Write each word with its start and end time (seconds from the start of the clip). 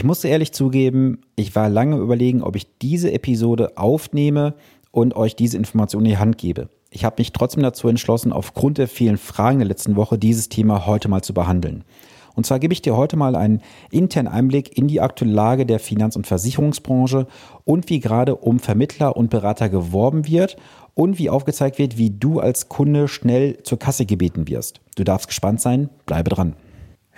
Ich 0.00 0.04
musste 0.04 0.28
ehrlich 0.28 0.52
zugeben, 0.52 1.18
ich 1.36 1.54
war 1.54 1.68
lange 1.68 1.98
überlegen, 1.98 2.42
ob 2.42 2.56
ich 2.56 2.78
diese 2.78 3.12
Episode 3.12 3.76
aufnehme 3.76 4.54
und 4.92 5.14
euch 5.14 5.36
diese 5.36 5.58
Information 5.58 6.06
in 6.06 6.12
die 6.12 6.16
Hand 6.16 6.38
gebe. 6.38 6.70
Ich 6.88 7.04
habe 7.04 7.16
mich 7.18 7.34
trotzdem 7.34 7.62
dazu 7.62 7.86
entschlossen, 7.86 8.32
aufgrund 8.32 8.78
der 8.78 8.88
vielen 8.88 9.18
Fragen 9.18 9.58
der 9.58 9.68
letzten 9.68 9.96
Woche 9.96 10.16
dieses 10.16 10.48
Thema 10.48 10.86
heute 10.86 11.10
mal 11.10 11.20
zu 11.20 11.34
behandeln. 11.34 11.84
Und 12.34 12.46
zwar 12.46 12.58
gebe 12.58 12.72
ich 12.72 12.80
dir 12.80 12.96
heute 12.96 13.18
mal 13.18 13.36
einen 13.36 13.60
internen 13.90 14.28
Einblick 14.28 14.74
in 14.74 14.88
die 14.88 15.02
aktuelle 15.02 15.34
Lage 15.34 15.66
der 15.66 15.78
Finanz- 15.78 16.16
und 16.16 16.26
Versicherungsbranche 16.26 17.26
und 17.66 17.90
wie 17.90 18.00
gerade 18.00 18.36
um 18.36 18.58
Vermittler 18.58 19.18
und 19.18 19.28
Berater 19.28 19.68
geworben 19.68 20.26
wird 20.26 20.56
und 20.94 21.18
wie 21.18 21.28
aufgezeigt 21.28 21.76
wird, 21.76 21.98
wie 21.98 22.08
du 22.08 22.40
als 22.40 22.70
Kunde 22.70 23.06
schnell 23.06 23.62
zur 23.64 23.78
Kasse 23.78 24.06
gebeten 24.06 24.48
wirst. 24.48 24.80
Du 24.96 25.04
darfst 25.04 25.28
gespannt 25.28 25.60
sein, 25.60 25.90
bleibe 26.06 26.30
dran. 26.30 26.56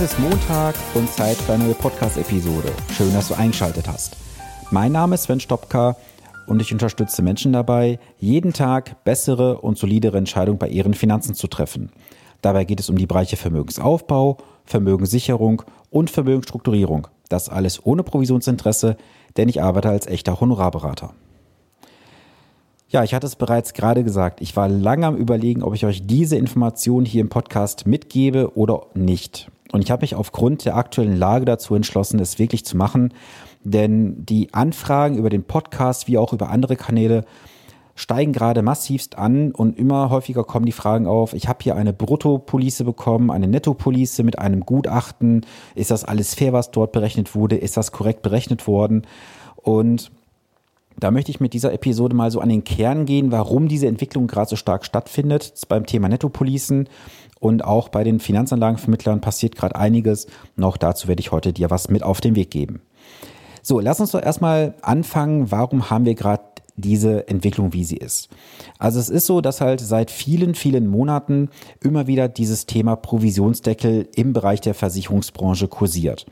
Es 0.00 0.12
ist 0.12 0.20
Montag 0.20 0.76
und 0.94 1.10
Zeit 1.10 1.36
für 1.36 1.54
eine 1.54 1.64
neue 1.64 1.74
Podcast-Episode. 1.74 2.70
Schön, 2.92 3.12
dass 3.14 3.26
du 3.26 3.34
eingeschaltet 3.34 3.88
hast. 3.88 4.16
Mein 4.70 4.92
Name 4.92 5.16
ist 5.16 5.24
Sven 5.24 5.40
Stopka 5.40 5.96
und 6.46 6.62
ich 6.62 6.72
unterstütze 6.72 7.20
Menschen 7.20 7.52
dabei, 7.52 7.98
jeden 8.20 8.52
Tag 8.52 9.02
bessere 9.02 9.60
und 9.60 9.76
solidere 9.76 10.16
Entscheidungen 10.16 10.60
bei 10.60 10.68
ihren 10.68 10.94
Finanzen 10.94 11.34
zu 11.34 11.48
treffen. 11.48 11.90
Dabei 12.42 12.62
geht 12.62 12.78
es 12.78 12.88
um 12.88 12.96
die 12.96 13.08
Bereiche 13.08 13.36
Vermögensaufbau, 13.36 14.36
Vermögenssicherung 14.66 15.62
und 15.90 16.10
Vermögensstrukturierung. 16.10 17.08
Das 17.28 17.48
alles 17.48 17.84
ohne 17.84 18.04
Provisionsinteresse, 18.04 18.96
denn 19.36 19.48
ich 19.48 19.60
arbeite 19.64 19.88
als 19.88 20.06
echter 20.06 20.40
Honorarberater. 20.40 21.12
Ja, 22.88 23.02
ich 23.02 23.14
hatte 23.14 23.26
es 23.26 23.34
bereits 23.34 23.74
gerade 23.74 24.04
gesagt. 24.04 24.40
Ich 24.42 24.54
war 24.54 24.68
lange 24.68 25.08
am 25.08 25.16
Überlegen, 25.16 25.64
ob 25.64 25.74
ich 25.74 25.84
euch 25.84 26.06
diese 26.06 26.36
Informationen 26.36 27.04
hier 27.04 27.20
im 27.20 27.30
Podcast 27.30 27.84
mitgebe 27.88 28.56
oder 28.56 28.86
nicht. 28.94 29.50
Und 29.72 29.82
ich 29.82 29.90
habe 29.90 30.02
mich 30.02 30.14
aufgrund 30.14 30.64
der 30.64 30.76
aktuellen 30.76 31.16
Lage 31.16 31.44
dazu 31.44 31.74
entschlossen, 31.74 32.20
es 32.20 32.38
wirklich 32.38 32.64
zu 32.64 32.76
machen, 32.76 33.12
denn 33.64 34.24
die 34.24 34.54
Anfragen 34.54 35.18
über 35.18 35.30
den 35.30 35.44
Podcast 35.44 36.08
wie 36.08 36.18
auch 36.18 36.32
über 36.32 36.48
andere 36.50 36.76
Kanäle 36.76 37.24
steigen 37.98 38.32
gerade 38.32 38.62
massivst 38.62 39.18
an 39.18 39.50
und 39.50 39.76
immer 39.76 40.08
häufiger 40.08 40.44
kommen 40.44 40.66
die 40.66 40.72
Fragen 40.72 41.08
auf, 41.08 41.34
ich 41.34 41.48
habe 41.48 41.58
hier 41.62 41.74
eine 41.74 41.92
Bruttopolice 41.92 42.84
bekommen, 42.84 43.32
eine 43.32 43.48
Nettopolice 43.48 44.22
mit 44.22 44.38
einem 44.38 44.60
Gutachten, 44.60 45.44
ist 45.74 45.90
das 45.90 46.04
alles 46.04 46.34
fair, 46.34 46.52
was 46.52 46.70
dort 46.70 46.92
berechnet 46.92 47.34
wurde, 47.34 47.56
ist 47.56 47.76
das 47.76 47.90
korrekt 47.90 48.22
berechnet 48.22 48.68
worden? 48.68 49.02
Und 49.56 50.12
da 50.98 51.10
möchte 51.10 51.30
ich 51.30 51.40
mit 51.40 51.52
dieser 51.52 51.72
Episode 51.72 52.14
mal 52.14 52.30
so 52.30 52.40
an 52.40 52.48
den 52.48 52.64
Kern 52.64 53.06
gehen, 53.06 53.30
warum 53.30 53.68
diese 53.68 53.86
Entwicklung 53.86 54.26
gerade 54.26 54.50
so 54.50 54.56
stark 54.56 54.84
stattfindet 54.84 55.52
beim 55.68 55.86
Thema 55.86 56.08
Nettopolicen 56.08 56.88
und 57.40 57.64
auch 57.64 57.88
bei 57.88 58.04
den 58.04 58.20
Finanzanlagenvermittlern 58.20 59.20
passiert 59.20 59.54
gerade 59.54 59.76
einiges 59.76 60.26
auch 60.60 60.76
dazu 60.76 61.08
werde 61.08 61.20
ich 61.20 61.32
heute 61.32 61.52
dir 61.52 61.70
was 61.70 61.88
mit 61.88 62.02
auf 62.02 62.20
den 62.20 62.34
Weg 62.34 62.50
geben. 62.50 62.82
So, 63.62 63.80
lass 63.80 64.00
uns 64.00 64.12
doch 64.12 64.22
erstmal 64.22 64.74
anfangen, 64.82 65.50
warum 65.50 65.90
haben 65.90 66.04
wir 66.04 66.14
gerade 66.14 66.42
diese 66.76 67.28
Entwicklung, 67.28 67.72
wie 67.72 67.84
sie 67.84 67.96
ist. 67.96 68.28
Also 68.78 69.00
es 69.00 69.10
ist 69.10 69.26
so, 69.26 69.40
dass 69.40 69.60
halt 69.60 69.80
seit 69.80 70.10
vielen, 70.10 70.54
vielen 70.54 70.86
Monaten 70.86 71.50
immer 71.82 72.06
wieder 72.06 72.28
dieses 72.28 72.66
Thema 72.66 72.96
Provisionsdeckel 72.96 74.08
im 74.14 74.32
Bereich 74.32 74.60
der 74.60 74.74
Versicherungsbranche 74.74 75.68
kursiert. 75.68 76.26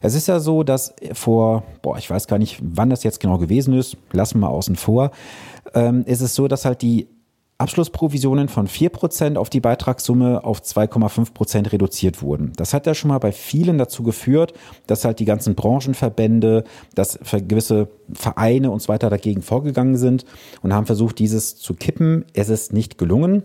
Es 0.00 0.14
ist 0.14 0.28
ja 0.28 0.40
so, 0.40 0.62
dass 0.62 0.94
vor, 1.12 1.62
boah, 1.82 1.98
ich 1.98 2.08
weiß 2.08 2.26
gar 2.26 2.38
nicht, 2.38 2.58
wann 2.62 2.90
das 2.90 3.02
jetzt 3.02 3.20
genau 3.20 3.38
gewesen 3.38 3.74
ist, 3.74 3.96
lassen 4.12 4.40
wir 4.40 4.48
außen 4.48 4.76
vor, 4.76 5.10
ähm, 5.74 6.04
ist 6.06 6.20
es 6.20 6.34
so, 6.34 6.48
dass 6.48 6.64
halt 6.64 6.82
die 6.82 7.08
Abschlussprovisionen 7.58 8.48
von 8.48 8.68
4% 8.68 9.36
auf 9.36 9.48
die 9.48 9.60
Beitragssumme 9.60 10.44
auf 10.44 10.60
2,5% 10.60 11.72
reduziert 11.72 12.20
wurden. 12.20 12.52
Das 12.56 12.74
hat 12.74 12.86
ja 12.86 12.94
schon 12.94 13.08
mal 13.08 13.18
bei 13.18 13.32
vielen 13.32 13.78
dazu 13.78 14.02
geführt, 14.02 14.52
dass 14.86 15.06
halt 15.06 15.20
die 15.20 15.24
ganzen 15.24 15.54
Branchenverbände, 15.54 16.64
dass 16.94 17.18
gewisse 17.48 17.88
Vereine 18.12 18.70
und 18.70 18.82
so 18.82 18.88
weiter 18.88 19.08
dagegen 19.08 19.40
vorgegangen 19.40 19.96
sind 19.96 20.26
und 20.62 20.74
haben 20.74 20.84
versucht, 20.84 21.18
dieses 21.18 21.56
zu 21.56 21.72
kippen. 21.72 22.26
Es 22.34 22.50
ist 22.50 22.74
nicht 22.74 22.98
gelungen. 22.98 23.42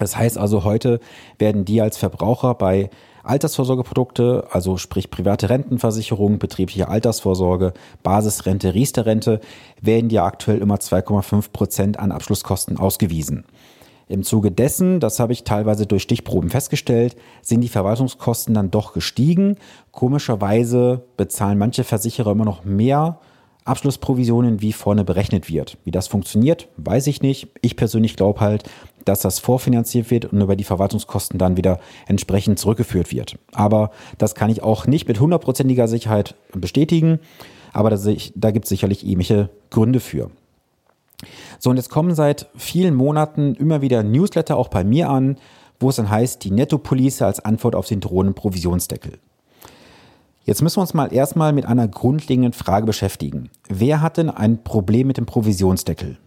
Das 0.00 0.16
heißt 0.16 0.36
also, 0.36 0.64
heute 0.64 0.98
werden 1.38 1.64
die 1.64 1.80
als 1.80 1.98
Verbraucher 1.98 2.54
bei 2.54 2.90
Altersvorsorgeprodukte, 3.22 4.46
also 4.50 4.76
sprich 4.76 5.10
private 5.10 5.48
Rentenversicherung, 5.48 6.38
betriebliche 6.38 6.88
Altersvorsorge, 6.88 7.72
Basisrente, 8.02 8.74
Riester-Rente, 8.74 9.40
werden 9.80 10.10
ja 10.10 10.24
aktuell 10.24 10.58
immer 10.58 10.76
2,5 10.76 11.50
Prozent 11.52 11.98
an 11.98 12.12
Abschlusskosten 12.12 12.78
ausgewiesen. 12.78 13.44
Im 14.08 14.24
Zuge 14.24 14.50
dessen, 14.50 14.98
das 14.98 15.20
habe 15.20 15.32
ich 15.32 15.44
teilweise 15.44 15.86
durch 15.86 16.02
Stichproben 16.02 16.50
festgestellt, 16.50 17.14
sind 17.42 17.60
die 17.60 17.68
Verwaltungskosten 17.68 18.54
dann 18.54 18.72
doch 18.72 18.92
gestiegen. 18.92 19.56
Komischerweise 19.92 21.04
bezahlen 21.16 21.58
manche 21.58 21.84
Versicherer 21.84 22.32
immer 22.32 22.44
noch 22.44 22.64
mehr 22.64 23.20
Abschlussprovisionen, 23.64 24.60
wie 24.60 24.72
vorne 24.72 25.04
berechnet 25.04 25.48
wird. 25.48 25.78
Wie 25.84 25.92
das 25.92 26.08
funktioniert, 26.08 26.66
weiß 26.76 27.06
ich 27.06 27.22
nicht. 27.22 27.50
Ich 27.60 27.76
persönlich 27.76 28.16
glaube 28.16 28.40
halt, 28.40 28.64
dass 29.04 29.20
das 29.20 29.38
vorfinanziert 29.38 30.10
wird 30.10 30.26
und 30.26 30.40
über 30.40 30.56
die 30.56 30.64
Verwaltungskosten 30.64 31.38
dann 31.38 31.56
wieder 31.56 31.78
entsprechend 32.06 32.58
zurückgeführt 32.58 33.12
wird. 33.12 33.38
Aber 33.52 33.90
das 34.18 34.34
kann 34.34 34.50
ich 34.50 34.62
auch 34.62 34.86
nicht 34.86 35.08
mit 35.08 35.20
hundertprozentiger 35.20 35.88
Sicherheit 35.88 36.34
bestätigen. 36.52 37.20
Aber 37.72 37.90
da, 37.90 38.50
gibt 38.50 38.64
es 38.64 38.68
sicherlich 38.68 39.06
ähnliche 39.06 39.48
Gründe 39.70 40.00
für. 40.00 40.30
So, 41.58 41.70
und 41.70 41.76
jetzt 41.76 41.90
kommen 41.90 42.14
seit 42.14 42.48
vielen 42.56 42.94
Monaten 42.94 43.54
immer 43.54 43.82
wieder 43.82 44.02
Newsletter 44.02 44.56
auch 44.56 44.68
bei 44.68 44.84
mir 44.84 45.10
an, 45.10 45.36
wo 45.78 45.90
es 45.90 45.96
dann 45.96 46.10
heißt, 46.10 46.44
die 46.44 46.50
Nettopolice 46.50 47.22
als 47.22 47.40
Antwort 47.40 47.74
auf 47.74 47.86
den 47.86 48.00
drohenden 48.00 48.34
Provisionsdeckel. 48.34 49.18
Jetzt 50.44 50.62
müssen 50.62 50.78
wir 50.78 50.82
uns 50.82 50.94
mal 50.94 51.12
erstmal 51.12 51.52
mit 51.52 51.66
einer 51.66 51.86
grundlegenden 51.86 52.52
Frage 52.52 52.86
beschäftigen. 52.86 53.50
Wer 53.68 54.00
hat 54.00 54.16
denn 54.16 54.30
ein 54.30 54.62
Problem 54.64 55.06
mit 55.06 55.16
dem 55.16 55.26
Provisionsdeckel? 55.26 56.18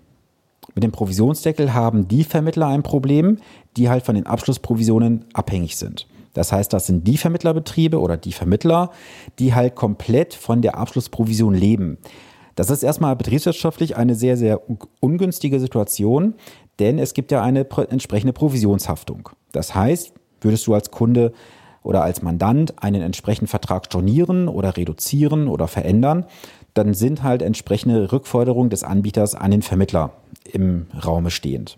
Mit 0.75 0.83
dem 0.83 0.91
Provisionsdeckel 0.91 1.73
haben 1.73 2.07
die 2.07 2.23
Vermittler 2.23 2.67
ein 2.67 2.83
Problem, 2.83 3.37
die 3.77 3.89
halt 3.89 4.03
von 4.05 4.15
den 4.15 4.25
Abschlussprovisionen 4.25 5.25
abhängig 5.33 5.77
sind. 5.77 6.07
Das 6.33 6.51
heißt, 6.51 6.73
das 6.73 6.87
sind 6.87 7.07
die 7.07 7.17
Vermittlerbetriebe 7.17 7.99
oder 7.99 8.17
die 8.17 8.31
Vermittler, 8.31 8.91
die 9.39 9.53
halt 9.53 9.75
komplett 9.75 10.33
von 10.33 10.61
der 10.61 10.77
Abschlussprovision 10.77 11.53
leben. 11.53 11.97
Das 12.55 12.69
ist 12.69 12.83
erstmal 12.83 13.15
betriebswirtschaftlich 13.15 13.97
eine 13.97 14.15
sehr, 14.15 14.37
sehr 14.37 14.61
ungünstige 14.99 15.59
Situation, 15.59 16.35
denn 16.79 16.99
es 16.99 17.13
gibt 17.13 17.31
ja 17.31 17.41
eine 17.43 17.67
entsprechende 17.89 18.33
Provisionshaftung. 18.33 19.29
Das 19.51 19.75
heißt, 19.75 20.13
würdest 20.41 20.65
du 20.67 20.73
als 20.73 20.91
Kunde 20.91 21.33
oder 21.83 22.03
als 22.03 22.21
Mandant 22.21 22.81
einen 22.81 23.01
entsprechenden 23.01 23.47
Vertrag 23.47 23.85
stornieren 23.85 24.47
oder 24.47 24.77
reduzieren 24.77 25.47
oder 25.47 25.67
verändern, 25.67 26.25
dann 26.73 26.93
sind 26.93 27.23
halt 27.23 27.41
entsprechende 27.41 28.11
Rückforderungen 28.11 28.69
des 28.69 28.83
Anbieters 28.83 29.35
an 29.35 29.51
den 29.51 29.61
Vermittler 29.61 30.11
im 30.51 30.87
Raume 31.05 31.31
stehend. 31.31 31.77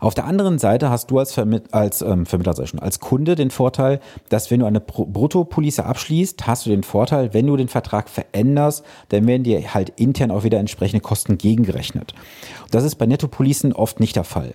Auf 0.00 0.14
der 0.14 0.26
anderen 0.26 0.58
Seite 0.58 0.90
hast 0.90 1.10
du 1.10 1.18
als, 1.18 1.32
Vermitt 1.32 1.74
als 1.74 2.02
ähm, 2.02 2.24
Vermittler, 2.24 2.54
sag 2.54 2.68
schon, 2.68 2.78
als 2.78 3.00
Kunde 3.00 3.34
den 3.34 3.50
Vorteil, 3.50 4.00
dass 4.28 4.50
wenn 4.50 4.60
du 4.60 4.66
eine 4.66 4.80
Bruttopolice 4.80 5.84
abschließt, 5.84 6.46
hast 6.46 6.66
du 6.66 6.70
den 6.70 6.84
Vorteil, 6.84 7.34
wenn 7.34 7.46
du 7.46 7.56
den 7.56 7.68
Vertrag 7.68 8.08
veränderst, 8.08 8.84
dann 9.08 9.26
werden 9.26 9.42
dir 9.42 9.74
halt 9.74 9.92
intern 9.96 10.30
auch 10.30 10.44
wieder 10.44 10.58
entsprechende 10.58 11.00
Kosten 11.00 11.36
gegengerechnet. 11.36 12.14
Das 12.70 12.84
ist 12.84 12.96
bei 12.96 13.06
Nettopolicen 13.06 13.72
oft 13.72 13.98
nicht 13.98 14.14
der 14.14 14.24
Fall. 14.24 14.54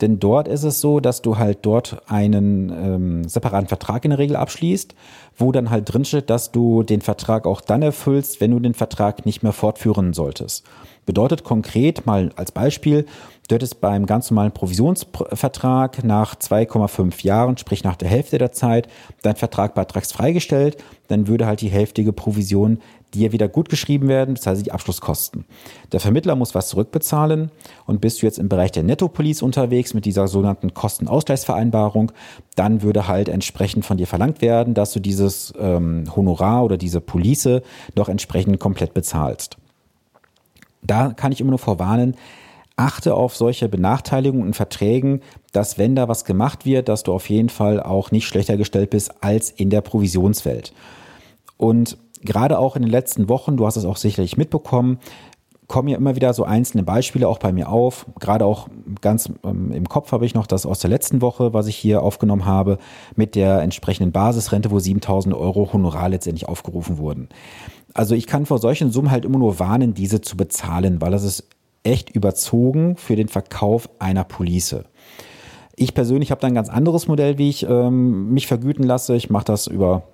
Denn 0.00 0.20
dort 0.20 0.46
ist 0.46 0.62
es 0.62 0.80
so, 0.80 1.00
dass 1.00 1.22
du 1.22 1.38
halt 1.38 1.58
dort 1.62 2.02
einen 2.08 2.70
ähm, 2.70 3.28
separaten 3.28 3.66
Vertrag 3.68 4.04
in 4.04 4.10
der 4.10 4.18
Regel 4.18 4.36
abschließt, 4.36 4.94
wo 5.36 5.50
dann 5.50 5.70
halt 5.70 5.92
drinsteht, 5.92 6.30
dass 6.30 6.52
du 6.52 6.84
den 6.84 7.00
Vertrag 7.00 7.46
auch 7.46 7.60
dann 7.60 7.82
erfüllst, 7.82 8.40
wenn 8.40 8.52
du 8.52 8.60
den 8.60 8.74
Vertrag 8.74 9.26
nicht 9.26 9.42
mehr 9.42 9.52
fortführen 9.52 10.12
solltest. 10.12 10.64
Bedeutet 11.06 11.44
konkret 11.44 12.06
mal 12.06 12.30
als 12.36 12.52
Beispiel, 12.52 13.06
du 13.48 13.54
hättest 13.54 13.80
beim 13.80 14.06
ganz 14.06 14.30
normalen 14.30 14.52
Provisionsvertrag 14.52 16.02
nach 16.02 16.34
2,5 16.34 17.24
Jahren, 17.24 17.58
sprich 17.58 17.84
nach 17.84 17.96
der 17.96 18.08
Hälfte 18.08 18.38
der 18.38 18.52
Zeit, 18.52 18.88
dein 19.22 19.36
Vertrag 19.36 19.74
beitragsfrei 19.74 20.32
gestellt, 20.32 20.78
dann 21.08 21.28
würde 21.28 21.46
halt 21.46 21.60
die 21.60 21.68
hälftige 21.68 22.12
Provision 22.12 22.78
dir 23.14 23.32
wieder 23.32 23.48
gut 23.48 23.68
geschrieben 23.68 24.08
werden, 24.08 24.34
das 24.34 24.46
heißt 24.46 24.66
die 24.66 24.72
Abschlusskosten. 24.72 25.44
Der 25.92 26.00
Vermittler 26.00 26.34
muss 26.36 26.54
was 26.54 26.68
zurückbezahlen 26.68 27.50
und 27.86 28.00
bist 28.00 28.20
du 28.20 28.26
jetzt 28.26 28.38
im 28.38 28.48
Bereich 28.48 28.72
der 28.72 28.82
Nettopolice 28.82 29.44
unterwegs 29.44 29.94
mit 29.94 30.04
dieser 30.04 30.28
sogenannten 30.28 30.74
Kostenausgleichsvereinbarung, 30.74 32.12
dann 32.56 32.82
würde 32.82 33.08
halt 33.08 33.28
entsprechend 33.28 33.84
von 33.84 33.96
dir 33.96 34.06
verlangt 34.06 34.42
werden, 34.42 34.74
dass 34.74 34.92
du 34.92 35.00
dieses 35.00 35.52
ähm, 35.58 36.04
Honorar 36.14 36.64
oder 36.64 36.76
diese 36.76 37.00
Police 37.00 37.60
doch 37.94 38.08
entsprechend 38.08 38.58
komplett 38.58 38.94
bezahlst. 38.94 39.58
Da 40.84 41.10
kann 41.10 41.32
ich 41.32 41.40
immer 41.40 41.50
nur 41.50 41.58
vorwarnen, 41.58 42.16
achte 42.76 43.14
auf 43.14 43.36
solche 43.36 43.68
Benachteiligungen 43.68 44.48
in 44.48 44.54
Verträgen, 44.54 45.20
dass 45.52 45.78
wenn 45.78 45.94
da 45.94 46.08
was 46.08 46.24
gemacht 46.24 46.64
wird, 46.64 46.88
dass 46.88 47.04
du 47.04 47.12
auf 47.12 47.28
jeden 47.30 47.48
Fall 47.48 47.80
auch 47.80 48.10
nicht 48.10 48.26
schlechter 48.26 48.56
gestellt 48.56 48.90
bist 48.90 49.22
als 49.22 49.50
in 49.50 49.70
der 49.70 49.80
Provisionswelt. 49.80 50.72
Und 51.56 51.98
gerade 52.22 52.58
auch 52.58 52.74
in 52.74 52.82
den 52.82 52.90
letzten 52.90 53.28
Wochen, 53.28 53.56
du 53.56 53.66
hast 53.66 53.76
es 53.76 53.84
auch 53.84 53.96
sicherlich 53.96 54.36
mitbekommen, 54.36 54.98
kommen 55.66 55.88
ja 55.88 55.96
immer 55.96 56.14
wieder 56.14 56.34
so 56.34 56.44
einzelne 56.44 56.82
Beispiele 56.82 57.26
auch 57.28 57.38
bei 57.38 57.52
mir 57.52 57.68
auf. 57.68 58.06
Gerade 58.20 58.44
auch 58.44 58.68
ganz 59.00 59.30
ähm, 59.44 59.72
im 59.72 59.88
Kopf 59.88 60.12
habe 60.12 60.26
ich 60.26 60.34
noch 60.34 60.46
das 60.46 60.66
aus 60.66 60.80
der 60.80 60.90
letzten 60.90 61.22
Woche, 61.22 61.54
was 61.54 61.66
ich 61.66 61.76
hier 61.76 62.02
aufgenommen 62.02 62.44
habe, 62.44 62.78
mit 63.16 63.34
der 63.34 63.62
entsprechenden 63.62 64.12
Basisrente, 64.12 64.70
wo 64.70 64.78
7000 64.78 65.34
Euro 65.34 65.72
Honorar 65.72 66.08
letztendlich 66.08 66.48
aufgerufen 66.48 66.98
wurden. 66.98 67.28
Also 67.94 68.14
ich 68.14 68.26
kann 68.26 68.44
vor 68.44 68.58
solchen 68.58 68.90
Summen 68.90 69.10
halt 69.10 69.24
immer 69.24 69.38
nur 69.38 69.58
warnen, 69.58 69.94
diese 69.94 70.20
zu 70.20 70.36
bezahlen, 70.36 71.00
weil 71.00 71.12
das 71.12 71.22
ist 71.22 71.48
echt 71.84 72.10
überzogen 72.10 72.96
für 72.96 73.16
den 73.16 73.28
Verkauf 73.28 73.88
einer 73.98 74.24
Police. 74.24 74.76
Ich 75.76 75.94
persönlich 75.94 76.30
habe 76.30 76.40
da 76.40 76.46
ein 76.46 76.54
ganz 76.54 76.68
anderes 76.68 77.08
Modell, 77.08 77.38
wie 77.38 77.48
ich 77.48 77.66
ähm, 77.68 78.32
mich 78.32 78.46
vergüten 78.46 78.84
lasse. 78.84 79.16
Ich 79.16 79.30
mache 79.30 79.44
das 79.44 79.66
über 79.66 80.04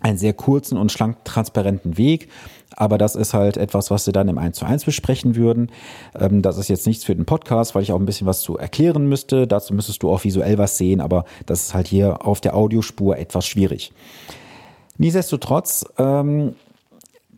einen 0.00 0.18
sehr 0.18 0.32
kurzen 0.32 0.78
und 0.78 0.92
schlank 0.92 1.24
transparenten 1.24 1.98
Weg. 1.98 2.28
Aber 2.76 2.98
das 2.98 3.16
ist 3.16 3.34
halt 3.34 3.56
etwas, 3.56 3.90
was 3.90 4.06
wir 4.06 4.12
dann 4.12 4.28
im 4.28 4.38
1 4.38 4.58
zu 4.58 4.64
1 4.64 4.84
besprechen 4.84 5.36
würden. 5.36 5.70
Ähm, 6.18 6.42
das 6.42 6.58
ist 6.58 6.68
jetzt 6.68 6.86
nichts 6.86 7.04
für 7.04 7.14
den 7.14 7.24
Podcast, 7.24 7.74
weil 7.74 7.82
ich 7.82 7.92
auch 7.92 7.98
ein 7.98 8.06
bisschen 8.06 8.26
was 8.26 8.40
zu 8.40 8.56
erklären 8.56 9.08
müsste. 9.08 9.46
Dazu 9.46 9.74
müsstest 9.74 10.02
du 10.02 10.10
auch 10.10 10.24
visuell 10.24 10.58
was 10.58 10.76
sehen, 10.76 11.00
aber 11.00 11.24
das 11.46 11.62
ist 11.62 11.74
halt 11.74 11.88
hier 11.88 12.26
auf 12.26 12.40
der 12.40 12.54
Audiospur 12.54 13.16
etwas 13.16 13.46
schwierig. 13.46 13.92
Nichtsdestotrotz, 14.98 15.86
ähm, 15.96 16.54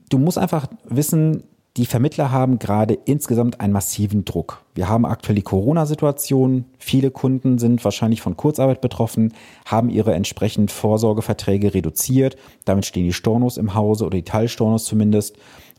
du 0.09 0.19
musst 0.19 0.38
einfach 0.38 0.67
wissen, 0.88 1.44
die 1.76 1.87
Vermittler 1.87 2.32
haben 2.32 2.58
gerade 2.58 2.94
insgesamt 2.94 3.61
einen 3.61 3.72
massiven 3.72 4.25
Druck. 4.25 4.64
Wir 4.75 4.88
haben 4.88 5.06
aktuell 5.06 5.37
die 5.37 5.43
Corona-Situation. 5.43 6.64
Viele 6.78 7.12
Kunden 7.12 7.58
sind 7.58 7.84
wahrscheinlich 7.84 8.22
von 8.22 8.37
Kurzarbeit 8.37 8.81
betroffen, 8.81 9.34
haben 9.67 9.88
ihre 9.88 10.14
entsprechenden 10.14 10.69
Vorsorgeverträge 10.69 11.72
reduziert. 11.72 12.37
Damit 12.64 12.87
stehen 12.87 13.05
die 13.05 13.12
Stornos 13.12 13.56
im 13.56 13.75
Hause 13.75 14.05
oder 14.05 14.17
die 14.17 14.25
Teilstornos 14.25 14.84
zumindest. 14.84 15.37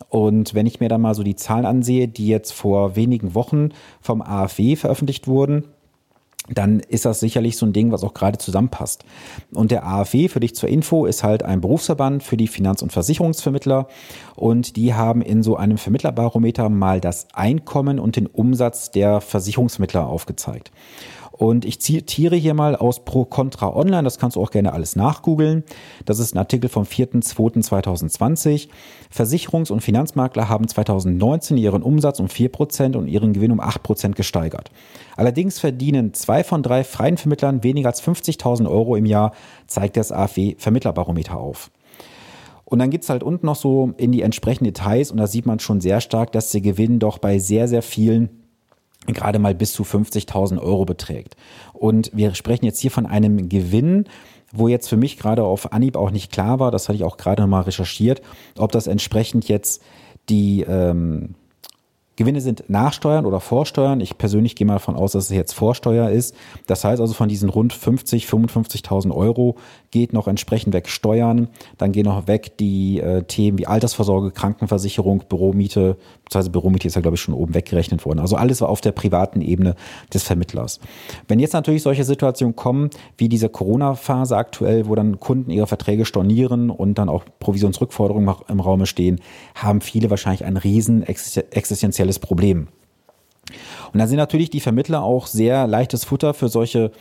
Und 0.08 0.54
wenn 0.54 0.66
ich 0.66 0.80
mir 0.80 0.88
dann 0.88 1.02
mal 1.02 1.14
so 1.14 1.22
die 1.22 1.36
Zahlen 1.36 1.66
ansehe, 1.66 2.08
die 2.08 2.26
jetzt 2.26 2.52
vor 2.52 2.96
wenigen 2.96 3.34
Wochen 3.34 3.68
vom 4.00 4.22
AfW 4.22 4.76
veröffentlicht 4.76 5.28
wurden, 5.28 5.64
dann 6.48 6.80
ist 6.80 7.04
das 7.04 7.20
sicherlich 7.20 7.56
so 7.56 7.66
ein 7.66 7.72
Ding, 7.72 7.92
was 7.92 8.02
auch 8.02 8.14
gerade 8.14 8.38
zusammenpasst. 8.38 9.04
Und 9.54 9.70
der 9.70 9.86
AfW, 9.86 10.28
für 10.28 10.40
dich 10.40 10.54
zur 10.54 10.68
Info, 10.68 11.06
ist 11.06 11.22
halt 11.22 11.44
ein 11.44 11.60
Berufsverband 11.60 12.22
für 12.22 12.36
die 12.36 12.48
Finanz- 12.48 12.82
und 12.82 12.92
Versicherungsvermittler. 12.92 13.86
Und 14.34 14.76
die 14.76 14.94
haben 14.94 15.22
in 15.22 15.42
so 15.42 15.56
einem 15.56 15.78
Vermittlerbarometer 15.78 16.68
mal 16.68 17.00
das 17.00 17.28
Einkommen 17.32 18.00
und 18.00 18.16
den 18.16 18.26
Umsatz 18.26 18.90
der 18.90 19.20
Versicherungsvermittler 19.20 20.06
aufgezeigt. 20.06 20.72
Und 21.42 21.64
ich 21.64 21.80
zitiere 21.80 22.36
hier 22.36 22.54
mal 22.54 22.76
aus 22.76 23.04
Pro 23.04 23.24
Contra 23.24 23.74
Online, 23.74 24.04
das 24.04 24.20
kannst 24.20 24.36
du 24.36 24.40
auch 24.40 24.52
gerne 24.52 24.72
alles 24.72 24.94
nachgoogeln. 24.94 25.64
Das 26.04 26.20
ist 26.20 26.36
ein 26.36 26.38
Artikel 26.38 26.68
vom 26.68 26.84
4.2.2020. 26.84 28.68
Versicherungs- 29.12 29.72
und 29.72 29.80
Finanzmakler 29.80 30.48
haben 30.48 30.68
2019 30.68 31.56
ihren 31.56 31.82
Umsatz 31.82 32.20
um 32.20 32.26
4% 32.26 32.96
und 32.96 33.08
ihren 33.08 33.32
Gewinn 33.32 33.50
um 33.50 33.60
8% 33.60 34.12
gesteigert. 34.12 34.70
Allerdings 35.16 35.58
verdienen 35.58 36.14
zwei 36.14 36.44
von 36.44 36.62
drei 36.62 36.84
freien 36.84 37.16
Vermittlern 37.16 37.64
weniger 37.64 37.88
als 37.88 38.00
50.000 38.04 38.70
Euro 38.70 38.94
im 38.94 39.04
Jahr, 39.04 39.32
zeigt 39.66 39.96
das 39.96 40.12
AfW 40.12 40.54
Vermittlerbarometer 40.58 41.38
auf. 41.38 41.72
Und 42.64 42.78
dann 42.78 42.90
geht's 42.90 43.10
halt 43.10 43.24
unten 43.24 43.46
noch 43.46 43.56
so 43.56 43.94
in 43.96 44.12
die 44.12 44.22
entsprechenden 44.22 44.72
Details 44.72 45.10
und 45.10 45.16
da 45.16 45.26
sieht 45.26 45.46
man 45.46 45.58
schon 45.58 45.80
sehr 45.80 46.00
stark, 46.00 46.30
dass 46.30 46.52
der 46.52 46.60
Gewinn 46.60 47.00
doch 47.00 47.18
bei 47.18 47.40
sehr, 47.40 47.66
sehr 47.66 47.82
vielen 47.82 48.41
gerade 49.06 49.38
mal 49.38 49.54
bis 49.54 49.72
zu 49.72 49.82
50.000 49.82 50.60
Euro 50.60 50.84
beträgt. 50.84 51.36
Und 51.72 52.10
wir 52.14 52.34
sprechen 52.34 52.64
jetzt 52.64 52.80
hier 52.80 52.90
von 52.90 53.06
einem 53.06 53.48
Gewinn, 53.48 54.06
wo 54.52 54.68
jetzt 54.68 54.88
für 54.88 54.96
mich 54.96 55.18
gerade 55.18 55.44
auf 55.44 55.72
Anhieb 55.72 55.96
auch 55.96 56.10
nicht 56.10 56.30
klar 56.30 56.60
war, 56.60 56.70
das 56.70 56.88
hatte 56.88 56.96
ich 56.96 57.04
auch 57.04 57.16
gerade 57.16 57.42
nochmal 57.42 57.62
recherchiert, 57.62 58.20
ob 58.58 58.70
das 58.70 58.86
entsprechend 58.86 59.48
jetzt 59.48 59.82
die 60.28 60.62
ähm, 60.62 61.34
Gewinne 62.16 62.42
sind 62.42 62.68
Nachsteuern 62.68 63.24
oder 63.24 63.40
Vorsteuern. 63.40 64.00
Ich 64.00 64.18
persönlich 64.18 64.54
gehe 64.54 64.66
mal 64.66 64.74
davon 64.74 64.96
aus, 64.96 65.12
dass 65.12 65.24
es 65.24 65.30
jetzt 65.30 65.54
Vorsteuer 65.54 66.10
ist. 66.10 66.34
Das 66.66 66.84
heißt 66.84 67.00
also 67.00 67.14
von 67.14 67.28
diesen 67.28 67.48
rund 67.48 67.72
50, 67.72 68.26
55.000 68.26 69.12
Euro 69.12 69.56
geht 69.92 70.12
noch 70.12 70.26
entsprechend 70.26 70.74
weg 70.74 70.88
Steuern. 70.88 71.48
Dann 71.78 71.92
gehen 71.92 72.06
noch 72.06 72.26
weg 72.26 72.56
die 72.58 72.98
äh, 72.98 73.22
Themen 73.22 73.58
wie 73.58 73.66
Altersvorsorge, 73.66 74.32
Krankenversicherung, 74.32 75.22
Büromiete. 75.28 75.96
Beziehungsweise 76.24 76.50
Büromiete 76.50 76.88
ist 76.88 76.96
ja, 76.96 77.02
glaube 77.02 77.14
ich, 77.14 77.20
schon 77.20 77.34
oben 77.34 77.54
weggerechnet 77.54 78.04
worden. 78.04 78.18
Also 78.18 78.36
alles 78.36 78.60
war 78.60 78.70
auf 78.70 78.80
der 78.80 78.92
privaten 78.92 79.40
Ebene 79.40 79.76
des 80.12 80.24
Vermittlers. 80.24 80.80
Wenn 81.28 81.38
jetzt 81.38 81.52
natürlich 81.52 81.82
solche 81.82 82.04
Situationen 82.04 82.56
kommen, 82.56 82.90
wie 83.18 83.28
diese 83.28 83.48
Corona-Phase 83.48 84.36
aktuell, 84.36 84.88
wo 84.88 84.94
dann 84.94 85.20
Kunden 85.20 85.50
ihre 85.50 85.66
Verträge 85.66 86.06
stornieren 86.06 86.70
und 86.70 86.96
dann 86.96 87.08
auch 87.08 87.24
Provisionsrückforderungen 87.38 88.34
im 88.48 88.60
Raume 88.60 88.86
stehen, 88.86 89.20
haben 89.54 89.82
viele 89.82 90.10
wahrscheinlich 90.10 90.44
ein 90.44 90.56
riesen 90.56 91.02
existenzielles 91.02 92.18
Problem. 92.18 92.68
Und 93.92 93.98
da 93.98 94.06
sind 94.06 94.16
natürlich 94.16 94.48
die 94.48 94.60
Vermittler 94.60 95.02
auch 95.02 95.26
sehr 95.26 95.66
leichtes 95.66 96.04
Futter 96.04 96.32
für 96.32 96.48
solche 96.48 96.92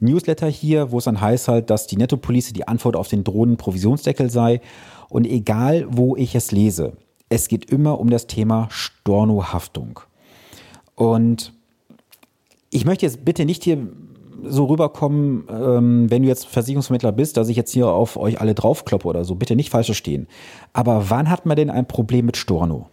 Newsletter 0.00 0.48
hier, 0.48 0.92
wo 0.92 0.98
es 0.98 1.04
dann 1.04 1.20
heißt 1.20 1.48
halt, 1.48 1.70
dass 1.70 1.86
die 1.86 1.96
Nettopolice 1.96 2.52
die 2.52 2.66
Antwort 2.66 2.96
auf 2.96 3.08
den 3.08 3.24
drohenden 3.24 3.56
Provisionsdeckel 3.56 4.30
sei. 4.30 4.60
Und 5.08 5.26
egal, 5.26 5.86
wo 5.90 6.16
ich 6.16 6.34
es 6.34 6.52
lese, 6.52 6.94
es 7.28 7.48
geht 7.48 7.70
immer 7.70 7.98
um 8.00 8.10
das 8.10 8.26
Thema 8.26 8.68
Stornohaftung. 8.70 10.00
Und 10.94 11.52
ich 12.70 12.84
möchte 12.84 13.06
jetzt 13.06 13.24
bitte 13.24 13.44
nicht 13.44 13.64
hier 13.64 13.88
so 14.44 14.66
rüberkommen, 14.66 15.44
ähm, 15.50 16.10
wenn 16.10 16.22
du 16.22 16.28
jetzt 16.28 16.46
Versicherungsvermittler 16.46 17.12
bist, 17.12 17.36
dass 17.36 17.48
ich 17.48 17.56
jetzt 17.56 17.72
hier 17.72 17.88
auf 17.88 18.16
euch 18.16 18.40
alle 18.40 18.54
draufkloppe 18.54 19.06
oder 19.06 19.24
so. 19.24 19.34
Bitte 19.34 19.56
nicht 19.56 19.70
falsch 19.70 19.86
verstehen. 19.86 20.28
Aber 20.72 21.10
wann 21.10 21.28
hat 21.28 21.46
man 21.46 21.56
denn 21.56 21.70
ein 21.70 21.86
Problem 21.86 22.26
mit 22.26 22.36
Storno? 22.36 22.88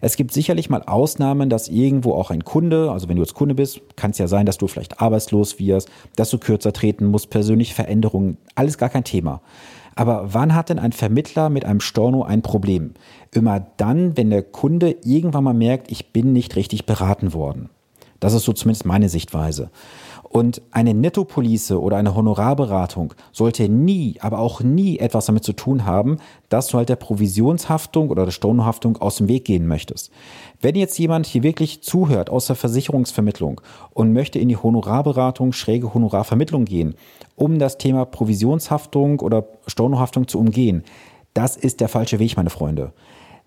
Es 0.00 0.16
gibt 0.16 0.32
sicherlich 0.32 0.70
mal 0.70 0.82
Ausnahmen, 0.82 1.50
dass 1.50 1.68
irgendwo 1.68 2.12
auch 2.12 2.30
ein 2.30 2.44
Kunde, 2.44 2.90
also 2.90 3.08
wenn 3.08 3.16
du 3.16 3.22
jetzt 3.22 3.34
Kunde 3.34 3.54
bist, 3.54 3.80
kann 3.96 4.10
es 4.10 4.18
ja 4.18 4.28
sein, 4.28 4.46
dass 4.46 4.58
du 4.58 4.66
vielleicht 4.66 5.00
arbeitslos 5.00 5.58
wirst, 5.58 5.88
dass 6.16 6.30
du 6.30 6.38
kürzer 6.38 6.72
treten 6.72 7.06
musst, 7.06 7.30
persönliche 7.30 7.74
Veränderungen, 7.74 8.36
alles 8.54 8.78
gar 8.78 8.88
kein 8.88 9.04
Thema. 9.04 9.40
Aber 9.96 10.34
wann 10.34 10.54
hat 10.54 10.70
denn 10.70 10.78
ein 10.78 10.92
Vermittler 10.92 11.48
mit 11.48 11.64
einem 11.64 11.80
Storno 11.80 12.22
ein 12.24 12.42
Problem? 12.42 12.94
Immer 13.30 13.66
dann, 13.76 14.16
wenn 14.16 14.30
der 14.30 14.42
Kunde 14.42 14.96
irgendwann 15.04 15.44
mal 15.44 15.54
merkt, 15.54 15.90
ich 15.90 16.12
bin 16.12 16.32
nicht 16.32 16.56
richtig 16.56 16.86
beraten 16.86 17.32
worden. 17.32 17.70
Das 18.20 18.32
ist 18.32 18.44
so 18.44 18.52
zumindest 18.52 18.86
meine 18.86 19.08
Sichtweise. 19.08 19.70
Und 20.36 20.62
eine 20.72 20.94
Nettopolice 20.94 21.80
oder 21.80 21.96
eine 21.96 22.16
Honorarberatung 22.16 23.14
sollte 23.30 23.68
nie, 23.68 24.16
aber 24.18 24.40
auch 24.40 24.62
nie 24.62 24.98
etwas 24.98 25.26
damit 25.26 25.44
zu 25.44 25.52
tun 25.52 25.84
haben, 25.84 26.16
dass 26.48 26.66
du 26.66 26.76
halt 26.76 26.88
der 26.88 26.96
Provisionshaftung 26.96 28.10
oder 28.10 28.24
der 28.24 28.32
Stornohaftung 28.32 28.96
aus 28.96 29.14
dem 29.14 29.28
Weg 29.28 29.44
gehen 29.44 29.68
möchtest. 29.68 30.10
Wenn 30.60 30.74
jetzt 30.74 30.98
jemand 30.98 31.26
hier 31.26 31.44
wirklich 31.44 31.82
zuhört 31.82 32.30
aus 32.30 32.48
der 32.48 32.56
Versicherungsvermittlung 32.56 33.60
und 33.92 34.12
möchte 34.12 34.40
in 34.40 34.48
die 34.48 34.56
Honorarberatung, 34.56 35.52
schräge 35.52 35.94
Honorarvermittlung 35.94 36.64
gehen, 36.64 36.96
um 37.36 37.60
das 37.60 37.78
Thema 37.78 38.04
Provisionshaftung 38.04 39.20
oder 39.20 39.46
Stornohaftung 39.68 40.26
zu 40.26 40.40
umgehen, 40.40 40.82
das 41.34 41.56
ist 41.56 41.80
der 41.80 41.88
falsche 41.88 42.18
Weg, 42.18 42.36
meine 42.36 42.50
Freunde. 42.50 42.92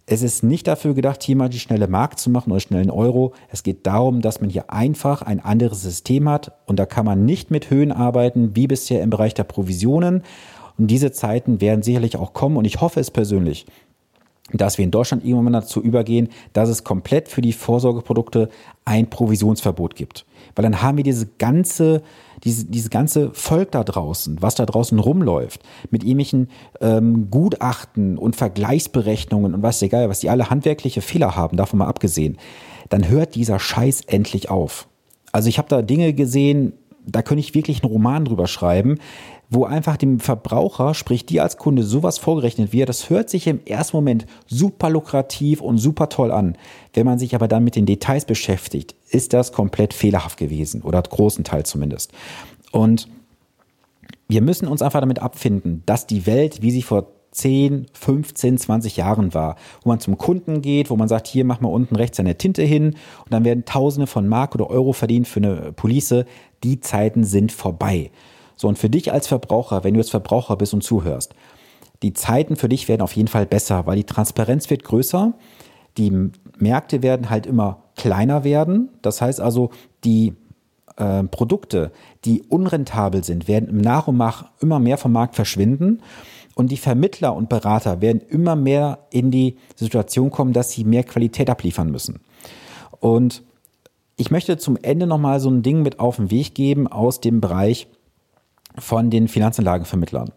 Es 0.10 0.22
ist 0.22 0.42
nicht 0.42 0.68
dafür 0.68 0.94
gedacht, 0.94 1.22
hier 1.22 1.36
mal 1.36 1.50
die 1.50 1.60
schnelle 1.60 1.90
Markt 1.90 2.20
zu 2.20 2.30
machen 2.30 2.50
oder 2.50 2.62
schnellen 2.62 2.90
Euro. 2.90 3.34
Es 3.52 3.62
geht 3.62 3.86
darum, 3.86 4.22
dass 4.22 4.40
man 4.40 4.50
hier 4.50 4.72
einfach 4.72 5.22
ein 5.22 5.42
anderes 5.42 5.82
System 5.82 6.30
hat 6.30 6.54
und 6.66 6.80
da 6.80 6.86
kann 6.86 7.06
man 7.06 7.26
nicht 7.26 7.52
mit 7.52 7.70
Höhen 7.70 7.92
arbeiten, 7.92 8.56
wie 8.56 8.68
bisher 8.68 9.04
im 9.04 9.10
Bereich 9.10 9.34
der 9.34 9.44
Provisionen. 9.44 10.24
Und 10.78 10.88
diese 10.88 11.12
Zeiten 11.12 11.60
werden 11.60 11.84
sicherlich 11.84 12.16
auch 12.16 12.32
kommen 12.32 12.56
und 12.56 12.64
ich 12.64 12.80
hoffe 12.80 13.02
es 13.02 13.12
persönlich, 13.12 13.66
dass 14.54 14.78
wir 14.78 14.86
in 14.86 14.92
Deutschland 14.92 15.26
irgendwann 15.26 15.54
dazu 15.54 15.82
übergehen, 15.82 16.30
dass 16.54 16.70
es 16.70 16.84
komplett 16.84 17.28
für 17.28 17.42
die 17.42 17.54
Vorsorgeprodukte 17.54 18.50
ein 18.86 19.10
Provisionsverbot 19.10 19.96
gibt. 19.96 20.26
Weil 20.56 20.64
dann 20.64 20.82
haben 20.82 20.98
wir 20.98 21.04
diese 21.04 21.28
ganze, 21.38 22.02
diese, 22.44 22.66
diese 22.66 22.90
ganze 22.90 23.32
Volk 23.34 23.72
da 23.72 23.84
draußen, 23.84 24.42
was 24.42 24.56
da 24.56 24.66
draußen 24.66 24.98
rumläuft, 25.00 25.62
mit 25.92 26.04
irgendwelchen 26.04 26.50
ähm, 26.80 27.30
Gutachten 27.30 28.18
und 28.18 28.36
Vergleichsberechnungen 28.36 29.54
und 29.54 29.64
was 29.64 29.82
egal, 29.82 30.10
was 30.10 30.20
die 30.20 30.30
alle 30.30 30.50
handwerkliche 30.50 31.02
Fehler 31.02 31.36
haben, 31.36 31.58
davon 31.58 31.80
mal 31.80 31.88
abgesehen, 31.88 32.38
dann 32.90 33.10
hört 33.10 33.36
dieser 33.36 33.60
Scheiß 33.60 34.02
endlich 34.08 34.50
auf. 34.50 34.88
Also 35.34 35.50
ich 35.50 35.58
habe 35.58 35.68
da 35.68 35.82
Dinge 35.82 36.14
gesehen, 36.14 36.74
da 37.06 37.22
könnte 37.22 37.40
ich 37.40 37.54
wirklich 37.54 37.84
einen 37.84 37.92
Roman 37.92 38.26
drüber 38.26 38.48
schreiben 38.48 39.00
wo 39.50 39.66
einfach 39.66 39.98
dem 39.98 40.20
Verbraucher, 40.20 40.94
sprich 40.94 41.26
dir 41.26 41.44
als 41.44 41.58
Kunde, 41.58 41.84
sowas 41.84 42.18
vorgerechnet 42.18 42.74
wird. 42.74 42.90
Das 42.90 43.10
hört 43.10 43.30
sich 43.30 43.48
im 43.48 43.62
ersten 43.66 43.98
Moment 43.98 44.26
super 44.46 44.90
lukrativ 44.90 45.62
und 45.62 45.78
super 45.78 46.10
toll 46.10 46.32
an. 46.32 46.58
Wenn 46.94 47.06
man 47.06 47.20
sich 47.20 47.34
aber 47.34 47.48
dann 47.48 47.64
mit 47.64 47.76
den 47.76 47.86
Details 47.86 48.26
beschäftigt, 48.26 48.96
ist 49.10 49.34
das 49.34 49.52
komplett 49.52 49.94
fehlerhaft 49.94 50.38
gewesen 50.38 50.82
oder 50.82 51.02
großen 51.02 51.44
Teil 51.44 51.66
zumindest. 51.66 52.12
Und 52.72 53.08
wir 54.28 54.42
müssen 54.42 54.68
uns 54.68 54.82
einfach 54.82 55.00
damit 55.00 55.20
abfinden, 55.20 55.84
dass 55.86 56.08
die 56.08 56.26
Welt, 56.26 56.62
wie 56.62 56.72
sie 56.72 56.82
vor 56.82 57.08
10, 57.32 57.86
15, 57.94 58.58
20 58.58 58.98
Jahren 58.98 59.34
war, 59.34 59.56
wo 59.84 59.90
man 59.90 60.00
zum 60.00 60.18
Kunden 60.18 60.62
geht, 60.62 60.90
wo 60.90 60.96
man 60.98 61.08
sagt, 61.08 61.28
hier 61.28 61.46
mach 61.46 61.62
mal 61.62 61.70
unten 61.70 61.96
rechts 61.96 62.20
eine 62.20 62.38
Tinte 62.38 62.64
hin 62.64 62.96
und 63.24 63.32
dann 63.32 63.46
werden 63.46 63.64
Tausende 63.64 64.08
von 64.08 64.28
Mark 64.28 64.56
oder 64.56 64.70
Euro 64.70 64.92
verdient 64.92 65.28
für 65.28 65.40
eine 65.40 65.72
Police. 65.72 66.26
Die 66.64 66.80
Zeiten 66.80 67.24
sind 67.24 67.52
vorbei. 67.52 68.12
So, 68.58 68.68
und 68.68 68.78
für 68.78 68.90
dich 68.90 69.14
als 69.14 69.28
Verbraucher, 69.28 69.84
wenn 69.84 69.94
du 69.94 70.00
jetzt 70.00 70.12
Verbraucher 70.12 70.58
bist 70.58 70.74
und 70.74 70.84
zuhörst, 70.84 71.34
die 72.04 72.14
Zeiten 72.14 72.56
für 72.56 72.70
dich 72.70 72.88
werden 72.88 73.02
auf 73.02 73.16
jeden 73.16 73.28
Fall 73.28 73.46
besser, 73.46 73.86
weil 73.86 73.96
die 73.96 74.04
Transparenz 74.04 74.70
wird 74.70 74.84
größer, 74.84 75.34
die 75.98 76.32
Märkte 76.60 77.02
werden 77.02 77.30
halt 77.30 77.46
immer 77.46 77.84
kleiner 77.96 78.44
werden. 78.44 78.90
Das 79.02 79.22
heißt 79.22 79.42
also, 79.42 79.72
die 80.04 80.36
äh, 80.98 81.24
Produkte, 81.24 81.92
die 82.26 82.44
unrentabel 82.44 83.24
sind, 83.24 83.48
werden 83.48 83.78
nach 83.78 84.08
und 84.08 84.18
nach 84.18 84.52
immer 84.60 84.80
mehr 84.80 84.98
vom 84.98 85.12
Markt 85.12 85.36
verschwinden. 85.36 86.02
Und 86.56 86.72
die 86.72 86.78
Vermittler 86.78 87.36
und 87.36 87.50
Berater 87.50 88.02
werden 88.02 88.22
immer 88.22 88.56
mehr 88.56 89.00
in 89.12 89.30
die 89.32 89.58
Situation 89.76 90.32
kommen, 90.32 90.54
dass 90.54 90.72
sie 90.72 90.84
mehr 90.84 91.04
Qualität 91.04 91.50
abliefern 91.50 91.92
müssen. 91.92 92.20
Und 93.00 93.44
ich 94.16 94.32
möchte 94.32 94.58
zum 94.58 94.78
Ende 94.82 95.06
nochmal 95.06 95.40
so 95.40 95.50
ein 95.50 95.62
Ding 95.62 95.84
mit 95.84 96.00
auf 96.00 96.16
den 96.16 96.32
Weg 96.32 96.56
geben 96.56 96.88
aus 96.88 97.22
dem 97.22 97.42
Bereich 97.42 97.88
von 98.80 99.10
den 99.10 99.28
Finanzanlagenvermittlern. 99.28 100.32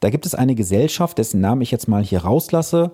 Da 0.00 0.10
gibt 0.10 0.26
es 0.26 0.34
eine 0.34 0.54
Gesellschaft, 0.54 1.18
dessen 1.18 1.40
Namen 1.40 1.62
ich 1.62 1.70
jetzt 1.70 1.88
mal 1.88 2.02
hier 2.02 2.20
rauslasse. 2.20 2.92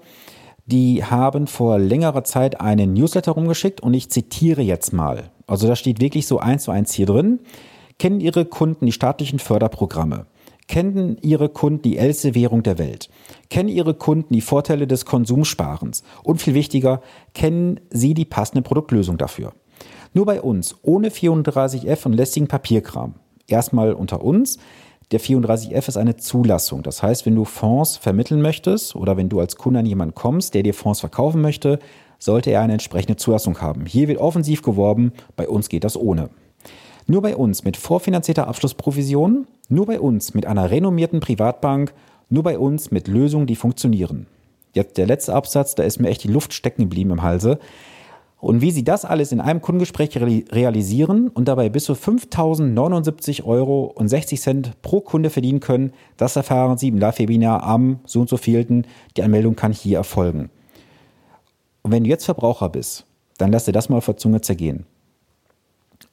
Die 0.67 1.05
haben 1.05 1.47
vor 1.47 1.79
längerer 1.79 2.23
Zeit 2.25 2.61
einen 2.61 2.93
Newsletter 2.93 3.33
rumgeschickt 3.33 3.81
und 3.81 3.95
ich 3.95 4.11
zitiere 4.11 4.63
jetzt 4.63 4.93
mal. 4.93 5.31
Also 5.47 5.67
da 5.67 5.75
steht 5.75 6.01
wirklich 6.01 6.27
so 6.27 6.39
eins 6.39 6.65
zu 6.65 6.71
eins 6.71 6.93
hier 6.93 7.07
drin. 7.07 7.41
Kennen 7.99 8.21
Ihre 8.21 8.45
Kunden 8.45 8.87
die 8.87 8.93
staatlichen 8.93 9.41
Förderprogramme? 9.41 10.27
Kennen 10.69 11.19
Ihre 11.21 11.49
Kunden 11.49 11.83
die 11.83 11.97
älteste 11.97 12.37
Währung 12.37 12.63
der 12.63 12.79
Welt? 12.79 13.11
Kennen 13.49 13.69
Ihre 13.69 13.95
Kunden 13.95 14.33
die 14.33 14.41
Vorteile 14.41 14.87
des 14.87 15.05
Konsumsparens? 15.05 16.05
Und 16.23 16.41
viel 16.41 16.55
wichtiger, 16.55 17.03
kennen 17.35 17.81
Sie 17.91 18.15
die 18.15 18.25
passende 18.25 18.63
Produktlösung 18.63 19.19
dafür? 19.19 19.53
Nur 20.15 20.27
bei 20.27 20.41
uns, 20.41 20.77
ohne 20.83 21.09
34F 21.09 22.07
und 22.07 22.13
lästigen 22.13 22.47
Papierkram. 22.47 23.15
Erstmal 23.51 23.93
unter 23.93 24.23
uns. 24.23 24.59
Der 25.11 25.21
34F 25.21 25.89
ist 25.89 25.97
eine 25.97 26.17
Zulassung. 26.17 26.83
Das 26.83 27.03
heißt, 27.03 27.27
wenn 27.27 27.35
du 27.35 27.45
Fonds 27.45 27.97
vermitteln 27.97 28.41
möchtest 28.41 28.95
oder 28.95 29.17
wenn 29.17 29.29
du 29.29 29.41
als 29.41 29.57
Kunde 29.57 29.81
an 29.81 29.87
jemanden 29.87 30.15
kommst, 30.15 30.55
der 30.55 30.63
dir 30.63 30.73
Fonds 30.73 31.01
verkaufen 31.01 31.41
möchte, 31.41 31.81
sollte 32.21 32.51
er 32.51 32.61
eine 32.61 32.75
entsprechende 32.75 33.17
Zulassung 33.17 33.61
haben. 33.61 33.87
Hier 33.87 34.07
wird 34.07 34.21
offensiv 34.21 34.63
geworben, 34.63 35.13
bei 35.37 35.49
uns 35.49 35.69
geht 35.69 35.85
das 35.85 35.97
ohne. 35.97 36.31
Nur 37.07 37.23
bei 37.23 37.35
uns 37.35 37.65
mit 37.65 37.77
vorfinanzierter 37.77 38.47
Abschlussprovision, 38.47 39.49
nur 39.69 39.87
bei 39.87 39.99
uns 39.99 40.33
mit 40.33 40.47
einer 40.47 40.71
renommierten 40.71 41.19
Privatbank, 41.19 41.93
nur 42.29 42.45
bei 42.45 42.57
uns 42.57 42.93
mit 42.93 43.09
Lösungen, 43.09 43.49
die 43.49 43.57
funktionieren. 43.57 44.27
Jetzt 44.75 44.97
der 44.97 45.07
letzte 45.07 45.35
Absatz, 45.35 45.75
da 45.75 45.83
ist 45.83 45.99
mir 45.99 46.09
echt 46.09 46.23
die 46.23 46.29
Luft 46.29 46.53
stecken 46.53 46.83
geblieben 46.83 47.11
im 47.11 47.23
Halse. 47.23 47.59
Und 48.41 48.63
wie 48.63 48.71
Sie 48.71 48.85
das 48.85 49.05
alles 49.05 49.33
in 49.33 49.41
einem 49.41 49.61
Kundengespräch 49.61 50.17
realisieren 50.17 51.29
und 51.29 51.47
dabei 51.47 51.69
bis 51.69 51.85
zu 51.85 51.93
5.079 51.93 53.45
Euro 53.45 53.93
und 53.95 54.09
60 54.09 54.41
Cent 54.41 54.83
pro 54.83 55.01
Kunde 55.01 55.29
verdienen 55.29 55.61
können, 55.61 55.93
das 56.17 56.37
erfahren 56.37 56.79
Sie 56.79 56.89
im 56.89 56.97
Live-Webinar 56.97 57.63
am 57.63 58.01
so 58.07 58.21
und 58.21 58.31
so 58.31 58.39
vielten. 58.39 58.87
Die 59.17 59.23
Anmeldung 59.23 59.57
kann 59.57 59.73
hier 59.73 59.99
erfolgen. 59.99 60.49
Und 61.83 61.93
wenn 61.93 62.05
du 62.05 62.11
jetzt 62.11 62.25
Verbraucher 62.25 62.71
bist, 62.71 63.05
dann 63.37 63.53
lass 63.53 63.67
dir 63.67 63.73
das 63.73 63.91
mal 63.91 64.01
der 64.01 64.17
Zunge 64.17 64.41
zergehen. 64.41 64.87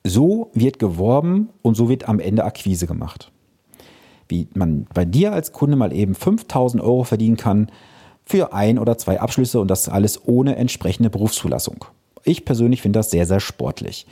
So 0.04 0.52
wird 0.54 0.80
geworben 0.80 1.50
und 1.62 1.76
so 1.76 1.90
wird 1.90 2.10
am 2.10 2.20
Ende 2.20 2.44
Akquise 2.44 2.88
gemacht. 2.88 3.32
Wie 4.28 4.48
man 4.54 4.86
bei 4.94 5.06
dir 5.06 5.32
als 5.32 5.54
Kunde 5.54 5.78
mal 5.78 5.94
eben 5.94 6.14
5000 6.14 6.84
Euro 6.84 7.06
verdienen 7.06 7.38
kann 7.38 7.72
für 8.26 8.52
ein 8.54 8.80
oder 8.80 8.98
zwei 8.98 9.22
Abschlüsse 9.22 9.62
und 9.62 9.70
das 9.70 9.88
alles 9.88 10.28
ohne 10.28 10.58
entsprechende 10.58 11.10
Berufszulassung. 11.10 11.86
Ich 12.28 12.44
persönlich 12.44 12.82
finde 12.82 13.00
das 13.00 13.10
sehr, 13.10 13.26
sehr 13.26 13.40
sportlich. 13.40 14.06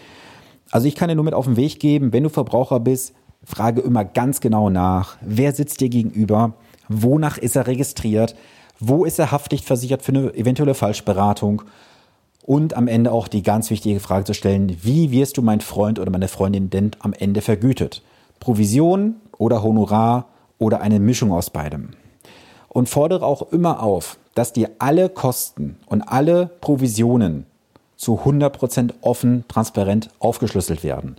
Also 0.72 0.88
ich 0.88 0.96
kann 0.96 1.10
dir 1.10 1.16
nur 1.16 1.26
mit 1.26 1.34
auf 1.34 1.46
den 1.46 1.58
Weg 1.58 1.82
geben, 1.82 2.14
wenn 2.14 2.24
du 2.24 2.30
Verbraucher 2.30 2.80
bist, 2.80 3.14
frage 3.44 3.82
immer 3.82 4.06
ganz 4.06 4.40
genau 4.40 4.70
nach, 4.70 5.18
wer 5.22 5.52
sitzt 5.52 5.82
dir 5.82 5.90
gegenüber, 5.90 6.54
wonach 6.88 7.38
ist 7.38 7.58
er 7.58 7.68
registriert, 7.68 8.36
wo 8.80 9.04
ist 9.04 9.20
er 9.20 9.32
haftpflichtversichert 9.32 10.02
für 10.02 10.14
eine 10.14 10.34
eventuelle 10.34 10.76
Falschberatung 10.76 11.64
und 12.44 12.74
am 12.76 12.88
Ende 12.88 13.12
auch 13.12 13.28
die 13.28 13.44
ganz 13.44 13.70
wichtige 13.70 14.00
Frage 14.00 14.24
zu 14.24 14.34
stellen, 14.34 14.78
wie 14.82 15.12
wirst 15.12 15.36
du 15.36 15.42
mein 15.42 15.60
Freund 15.60 16.00
oder 16.00 16.12
meine 16.12 16.30
Freundin 16.30 16.70
denn 16.70 16.92
am 17.00 17.12
Ende 17.12 17.42
vergütet? 17.42 18.02
Provision 18.40 19.16
oder 19.38 19.62
Honorar 19.62 20.28
oder 20.58 20.80
eine 20.80 21.02
Mischung 21.02 21.34
aus 21.34 21.50
beidem. 21.50 21.90
Und 22.70 22.88
fordere 22.88 23.26
auch 23.26 23.52
immer 23.52 23.84
auf, 23.84 24.18
dass 24.36 24.54
dir 24.54 24.72
alle 24.80 25.10
Kosten 25.10 25.78
und 25.86 26.02
alle 26.02 26.48
Provisionen 26.62 27.46
zu 27.96 28.20
100% 28.20 28.94
offen, 29.02 29.46
transparent 29.48 30.10
aufgeschlüsselt 30.20 30.84
werden. 30.84 31.16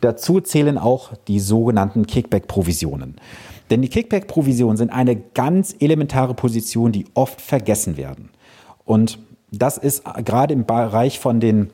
Dazu 0.00 0.40
zählen 0.40 0.78
auch 0.78 1.12
die 1.28 1.40
sogenannten 1.40 2.06
Kickback-Provisionen. 2.06 3.16
Denn 3.70 3.82
die 3.82 3.88
Kickback-Provisionen 3.88 4.76
sind 4.76 4.90
eine 4.90 5.16
ganz 5.16 5.74
elementare 5.78 6.34
Position, 6.34 6.92
die 6.92 7.06
oft 7.14 7.40
vergessen 7.40 7.96
werden. 7.96 8.30
Und 8.84 9.18
das 9.50 9.78
ist 9.78 10.04
gerade 10.24 10.52
im 10.52 10.66
Bereich 10.66 11.18
von 11.18 11.40
den 11.40 11.70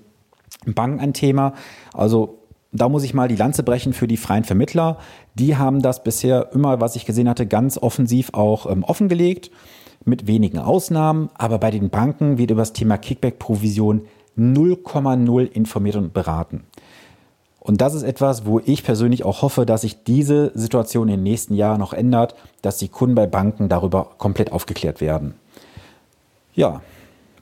Banken 0.66 1.00
ein 1.00 1.14
Thema. 1.14 1.54
Also 1.92 2.38
da 2.72 2.88
muss 2.88 3.02
ich 3.02 3.14
mal 3.14 3.28
die 3.28 3.36
Lanze 3.36 3.62
brechen 3.62 3.92
für 3.92 4.06
die 4.06 4.16
freien 4.16 4.44
Vermittler. 4.44 4.98
Die 5.34 5.56
haben 5.56 5.82
das 5.82 6.04
bisher 6.04 6.50
immer, 6.52 6.80
was 6.80 6.96
ich 6.96 7.06
gesehen 7.06 7.28
hatte, 7.28 7.46
ganz 7.46 7.78
offensiv 7.78 8.30
auch 8.32 8.70
ähm, 8.70 8.84
offengelegt, 8.84 9.50
mit 10.04 10.26
wenigen 10.26 10.58
Ausnahmen. 10.58 11.30
Aber 11.34 11.58
bei 11.58 11.70
den 11.70 11.90
Banken 11.90 12.38
wird 12.38 12.52
über 12.52 12.62
das 12.62 12.72
Thema 12.72 12.96
Kickback-Provision 12.96 14.02
0,0 14.38 15.44
informiert 15.52 15.96
und 15.96 16.12
beraten. 16.12 16.64
Und 17.60 17.82
das 17.82 17.94
ist 17.94 18.02
etwas, 18.02 18.46
wo 18.46 18.58
ich 18.58 18.82
persönlich 18.84 19.24
auch 19.24 19.42
hoffe, 19.42 19.66
dass 19.66 19.82
sich 19.82 20.02
diese 20.02 20.50
Situation 20.54 21.08
in 21.08 21.16
den 21.16 21.22
nächsten 21.22 21.54
Jahren 21.54 21.78
noch 21.78 21.92
ändert, 21.92 22.34
dass 22.62 22.78
die 22.78 22.88
Kunden 22.88 23.14
bei 23.14 23.26
Banken 23.26 23.68
darüber 23.68 24.10
komplett 24.16 24.50
aufgeklärt 24.50 25.00
werden. 25.00 25.34
Ja, 26.54 26.80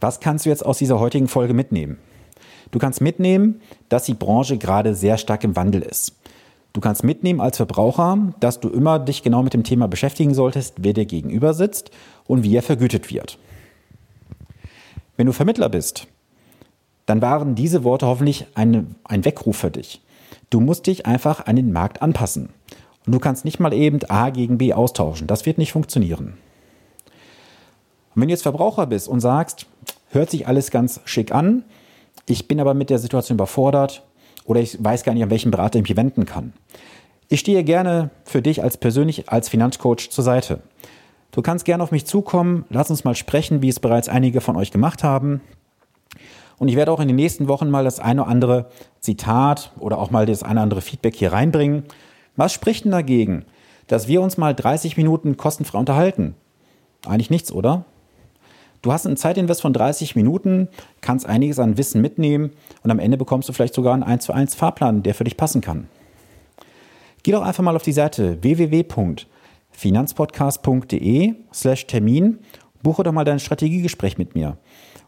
was 0.00 0.20
kannst 0.20 0.44
du 0.44 0.50
jetzt 0.50 0.66
aus 0.66 0.78
dieser 0.78 0.98
heutigen 0.98 1.28
Folge 1.28 1.54
mitnehmen? 1.54 1.98
Du 2.70 2.78
kannst 2.78 3.00
mitnehmen, 3.00 3.60
dass 3.88 4.04
die 4.04 4.14
Branche 4.14 4.58
gerade 4.58 4.94
sehr 4.94 5.18
stark 5.18 5.44
im 5.44 5.56
Wandel 5.56 5.82
ist. 5.82 6.16
Du 6.72 6.80
kannst 6.80 7.02
mitnehmen 7.02 7.40
als 7.40 7.56
Verbraucher, 7.56 8.34
dass 8.40 8.60
du 8.60 8.68
immer 8.68 8.98
dich 8.98 9.22
genau 9.22 9.42
mit 9.42 9.54
dem 9.54 9.64
Thema 9.64 9.88
beschäftigen 9.88 10.34
solltest, 10.34 10.74
wer 10.78 10.92
dir 10.92 11.06
gegenüber 11.06 11.54
sitzt 11.54 11.90
und 12.26 12.42
wie 12.42 12.54
er 12.54 12.62
vergütet 12.62 13.10
wird. 13.10 13.38
Wenn 15.16 15.26
du 15.26 15.32
Vermittler 15.32 15.68
bist, 15.68 16.06
dann 17.08 17.22
waren 17.22 17.54
diese 17.54 17.84
Worte 17.84 18.06
hoffentlich 18.06 18.44
eine, 18.54 18.84
ein 19.04 19.24
Weckruf 19.24 19.56
für 19.56 19.70
dich. 19.70 20.02
Du 20.50 20.60
musst 20.60 20.86
dich 20.86 21.06
einfach 21.06 21.46
an 21.46 21.56
den 21.56 21.72
Markt 21.72 22.02
anpassen. 22.02 22.50
Und 23.06 23.12
du 23.12 23.18
kannst 23.18 23.46
nicht 23.46 23.58
mal 23.60 23.72
eben 23.72 24.00
A 24.10 24.28
gegen 24.28 24.58
B 24.58 24.74
austauschen. 24.74 25.26
Das 25.26 25.46
wird 25.46 25.56
nicht 25.56 25.72
funktionieren. 25.72 26.34
Und 28.14 28.22
wenn 28.22 28.28
du 28.28 28.32
jetzt 28.32 28.42
Verbraucher 28.42 28.86
bist 28.86 29.08
und 29.08 29.20
sagst, 29.20 29.64
hört 30.10 30.28
sich 30.28 30.46
alles 30.46 30.70
ganz 30.70 31.00
schick 31.06 31.32
an, 31.32 31.64
ich 32.26 32.46
bin 32.46 32.60
aber 32.60 32.74
mit 32.74 32.90
der 32.90 32.98
Situation 32.98 33.36
überfordert 33.36 34.02
oder 34.44 34.60
ich 34.60 34.76
weiß 34.84 35.02
gar 35.02 35.14
nicht, 35.14 35.22
an 35.22 35.30
welchen 35.30 35.50
Berater 35.50 35.78
ich 35.78 35.88
mich 35.88 35.96
wenden 35.96 36.26
kann. 36.26 36.52
Ich 37.28 37.40
stehe 37.40 37.64
gerne 37.64 38.10
für 38.24 38.42
dich 38.42 38.62
als 38.62 38.76
persönlich 38.76 39.30
als 39.30 39.48
Finanzcoach 39.48 40.10
zur 40.10 40.24
Seite. 40.24 40.60
Du 41.30 41.40
kannst 41.40 41.64
gerne 41.64 41.82
auf 41.82 41.90
mich 41.90 42.04
zukommen, 42.04 42.66
lass 42.68 42.90
uns 42.90 43.04
mal 43.04 43.14
sprechen, 43.14 43.62
wie 43.62 43.68
es 43.70 43.80
bereits 43.80 44.10
einige 44.10 44.42
von 44.42 44.56
euch 44.56 44.70
gemacht 44.70 45.02
haben. 45.04 45.40
Und 46.58 46.68
ich 46.68 46.76
werde 46.76 46.92
auch 46.92 47.00
in 47.00 47.08
den 47.08 47.16
nächsten 47.16 47.48
Wochen 47.48 47.70
mal 47.70 47.84
das 47.84 48.00
eine 48.00 48.22
oder 48.22 48.30
andere 48.30 48.66
Zitat 49.00 49.72
oder 49.78 49.98
auch 49.98 50.10
mal 50.10 50.26
das 50.26 50.42
eine 50.42 50.54
oder 50.54 50.62
andere 50.62 50.80
Feedback 50.80 51.14
hier 51.14 51.32
reinbringen. 51.32 51.84
Was 52.36 52.52
spricht 52.52 52.84
denn 52.84 52.92
dagegen, 52.92 53.44
dass 53.86 54.08
wir 54.08 54.20
uns 54.20 54.36
mal 54.36 54.54
30 54.54 54.96
Minuten 54.96 55.36
kostenfrei 55.36 55.78
unterhalten? 55.78 56.34
Eigentlich 57.06 57.30
nichts, 57.30 57.52
oder? 57.52 57.84
Du 58.82 58.92
hast 58.92 59.06
einen 59.06 59.16
Zeitinvest 59.16 59.60
von 59.60 59.72
30 59.72 60.14
Minuten, 60.14 60.68
kannst 61.00 61.26
einiges 61.26 61.58
an 61.58 61.76
Wissen 61.78 62.00
mitnehmen 62.00 62.52
und 62.84 62.92
am 62.92 63.00
Ende 63.00 63.16
bekommst 63.16 63.48
du 63.48 63.52
vielleicht 63.52 63.74
sogar 63.74 63.94
einen 63.94 64.04
1 64.04 64.24
zu 64.24 64.32
1 64.32 64.54
Fahrplan, 64.54 65.02
der 65.02 65.14
für 65.14 65.24
dich 65.24 65.36
passen 65.36 65.60
kann. 65.60 65.88
Geh 67.24 67.32
doch 67.32 67.42
einfach 67.42 67.64
mal 67.64 67.74
auf 67.74 67.82
die 67.82 67.92
Seite 67.92 68.40
www.finanzpodcast.de 68.42 71.34
slash 71.52 71.86
Termin, 71.86 72.38
buche 72.82 73.02
doch 73.02 73.12
mal 73.12 73.24
dein 73.24 73.40
Strategiegespräch 73.40 74.16
mit 74.16 74.36
mir. 74.36 74.56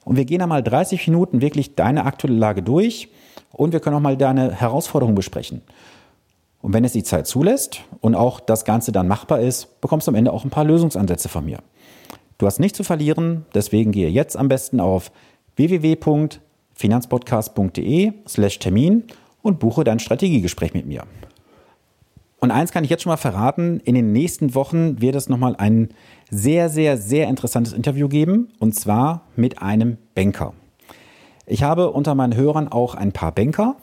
Und 0.04 0.16
wir 0.16 0.24
gehen 0.24 0.42
einmal 0.42 0.62
30 0.62 1.06
Minuten 1.08 1.40
wirklich 1.40 1.74
deine 1.74 2.04
aktuelle 2.04 2.36
Lage 2.36 2.62
durch 2.62 3.08
und 3.52 3.72
wir 3.72 3.80
können 3.80 3.96
auch 3.96 4.00
mal 4.00 4.16
deine 4.16 4.52
Herausforderungen 4.52 5.14
besprechen. 5.14 5.62
Und 6.62 6.74
wenn 6.74 6.84
es 6.84 6.92
die 6.92 7.02
Zeit 7.02 7.26
zulässt 7.26 7.80
und 8.00 8.14
auch 8.14 8.38
das 8.40 8.64
Ganze 8.64 8.92
dann 8.92 9.08
machbar 9.08 9.40
ist, 9.40 9.80
bekommst 9.80 10.06
du 10.06 10.10
am 10.10 10.14
Ende 10.14 10.32
auch 10.32 10.44
ein 10.44 10.50
paar 10.50 10.64
Lösungsansätze 10.64 11.28
von 11.28 11.44
mir. 11.44 11.58
Du 12.38 12.46
hast 12.46 12.60
nichts 12.60 12.76
zu 12.76 12.84
verlieren, 12.84 13.44
deswegen 13.54 13.90
gehe 13.92 14.08
jetzt 14.08 14.36
am 14.36 14.48
besten 14.48 14.80
auf 14.80 15.12
www.finanzpodcast.de 15.56 18.12
slash 18.26 18.58
Termin 18.58 19.04
und 19.42 19.58
buche 19.58 19.84
dein 19.84 19.98
Strategiegespräch 19.98 20.74
mit 20.74 20.86
mir. 20.86 21.04
Und 22.40 22.50
eins 22.50 22.72
kann 22.72 22.84
ich 22.84 22.90
jetzt 22.90 23.02
schon 23.02 23.10
mal 23.10 23.18
verraten, 23.18 23.80
in 23.84 23.94
den 23.94 24.12
nächsten 24.12 24.54
Wochen 24.54 25.00
wird 25.00 25.14
es 25.14 25.28
nochmal 25.28 25.56
ein 25.56 25.90
sehr, 26.30 26.70
sehr, 26.70 26.96
sehr 26.96 27.28
interessantes 27.28 27.74
Interview 27.74 28.08
geben, 28.08 28.48
und 28.58 28.74
zwar 28.74 29.26
mit 29.36 29.60
einem 29.60 29.98
Banker. 30.14 30.54
Ich 31.46 31.62
habe 31.62 31.90
unter 31.90 32.14
meinen 32.14 32.34
Hörern 32.34 32.68
auch 32.68 32.94
ein 32.94 33.12
paar 33.12 33.32
Banker 33.32 33.76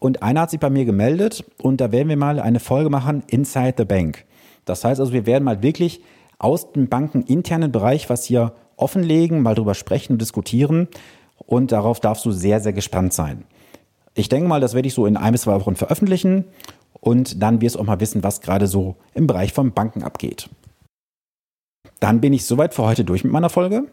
und 0.00 0.22
einer 0.22 0.42
hat 0.42 0.50
sich 0.50 0.60
bei 0.60 0.70
mir 0.70 0.86
gemeldet 0.86 1.44
und 1.60 1.80
da 1.80 1.92
werden 1.92 2.08
wir 2.08 2.16
mal 2.16 2.40
eine 2.40 2.60
Folge 2.60 2.88
machen, 2.88 3.24
Inside 3.26 3.74
the 3.76 3.84
Bank. 3.84 4.24
Das 4.64 4.84
heißt 4.84 5.00
also, 5.00 5.12
wir 5.12 5.26
werden 5.26 5.44
mal 5.44 5.62
wirklich 5.62 6.00
aus 6.38 6.72
dem 6.72 6.88
bankeninternen 6.88 7.72
Bereich 7.72 8.08
was 8.08 8.24
hier 8.24 8.54
offenlegen, 8.76 9.42
mal 9.42 9.54
drüber 9.54 9.74
sprechen 9.74 10.14
und 10.14 10.22
diskutieren 10.22 10.88
und 11.36 11.72
darauf 11.72 12.00
darfst 12.00 12.24
du 12.24 12.30
sehr, 12.30 12.60
sehr 12.60 12.72
gespannt 12.72 13.12
sein. 13.12 13.44
Ich 14.14 14.28
denke 14.28 14.48
mal, 14.48 14.60
das 14.60 14.74
werde 14.74 14.88
ich 14.88 14.94
so 14.94 15.06
in 15.06 15.16
ein 15.16 15.32
bis 15.32 15.42
zwei 15.42 15.60
Wochen 15.60 15.76
veröffentlichen 15.76 16.44
und 17.00 17.42
dann 17.42 17.60
wirst 17.60 17.76
du 17.76 17.80
auch 17.80 17.84
mal 17.86 18.00
wissen, 18.00 18.22
was 18.22 18.40
gerade 18.40 18.66
so 18.66 18.96
im 19.14 19.26
Bereich 19.26 19.52
von 19.52 19.72
Banken 19.72 20.02
abgeht. 20.02 20.48
Dann 22.00 22.20
bin 22.20 22.32
ich 22.32 22.44
soweit 22.44 22.74
für 22.74 22.84
heute 22.84 23.04
durch 23.04 23.24
mit 23.24 23.32
meiner 23.32 23.50
Folge. 23.50 23.84